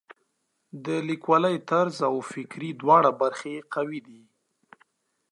د 0.85 0.87
لیکوالۍ 1.09 1.57
طرز 1.69 1.97
او 2.09 2.15
فکري 2.31 2.69
دواړه 2.81 3.09
برخې 3.21 3.49
یې 3.55 3.61
قوي 3.73 3.99
دي. 4.07 4.21